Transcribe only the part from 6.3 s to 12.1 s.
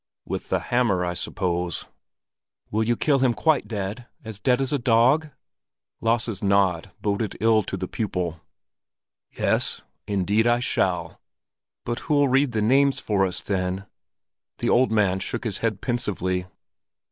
nod boded ill to the pupil. "Yes, indeed I shall!" "But